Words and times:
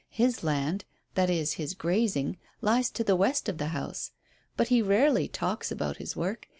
His 0.09 0.43
land 0.43 0.83
that 1.13 1.29
is, 1.29 1.51
his 1.53 1.75
grazing 1.75 2.37
lies 2.59 2.89
to 2.89 3.03
the 3.03 3.15
west 3.15 3.47
of 3.47 3.59
the 3.59 3.67
house. 3.67 4.09
But 4.57 4.69
he 4.69 4.81
rarely 4.81 5.27
talks 5.27 5.71
about 5.71 5.97
his 5.97 6.15
work. 6.15 6.47